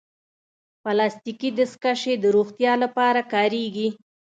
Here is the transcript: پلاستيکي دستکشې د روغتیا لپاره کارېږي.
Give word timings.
پلاستيکي 0.83 1.49
دستکشې 1.59 2.13
د 2.19 2.25
روغتیا 2.35 2.73
لپاره 2.83 3.21
کارېږي. 3.33 3.89